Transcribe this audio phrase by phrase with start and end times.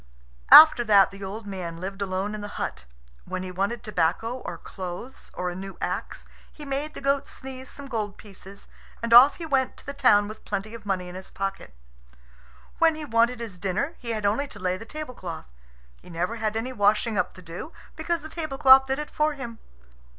[0.49, 2.85] After that the old man lived alone in the hut.
[3.25, 7.69] When he wanted tobacco or clothes or a new axe, he made the goat sneeze
[7.69, 8.67] some gold pieces,
[9.03, 11.75] and off he went to the town with plenty of money in his pocket.
[12.79, 15.45] When he wanted his dinner he had only to lay the tablecloth.
[16.01, 19.59] He never had any washing up to do, because the tablecloth did it for him.